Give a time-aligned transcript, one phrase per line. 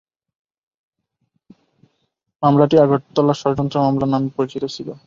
[2.43, 4.87] মামলাটি ‘আগরতলা ষড়যন্ত্র মামলা’ নামে পরিচিত ছিল।